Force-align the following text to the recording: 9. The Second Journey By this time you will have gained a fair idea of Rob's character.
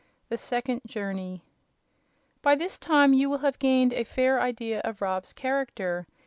9. 0.23 0.27
The 0.29 0.37
Second 0.39 0.81
Journey 0.87 1.43
By 2.41 2.55
this 2.55 2.79
time 2.79 3.13
you 3.13 3.29
will 3.29 3.37
have 3.37 3.59
gained 3.59 3.93
a 3.93 4.03
fair 4.03 4.41
idea 4.41 4.79
of 4.83 4.99
Rob's 4.99 5.31
character. 5.31 6.07